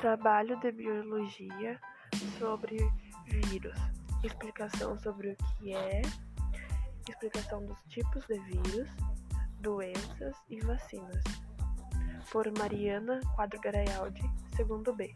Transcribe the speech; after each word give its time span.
Trabalho 0.00 0.60
de 0.60 0.70
biologia 0.72 1.80
sobre 2.38 2.76
vírus. 3.26 3.78
Explicação 4.22 4.98
sobre 4.98 5.30
o 5.30 5.36
que 5.36 5.74
é, 5.74 6.02
explicação 7.08 7.64
dos 7.64 7.78
tipos 7.88 8.26
de 8.26 8.38
vírus, 8.40 8.88
doenças 9.60 10.36
e 10.50 10.60
vacinas. 10.60 11.22
Por 12.30 12.46
Mariana 12.58 13.20
Quadro 13.34 13.60
Garayaldi, 13.60 14.22
segundo 14.54 14.94
B. 14.94 15.14